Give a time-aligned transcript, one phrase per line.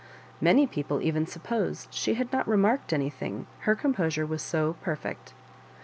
[0.41, 5.35] Many people even supposed she had not remarked any llmg, her composure was so perfect.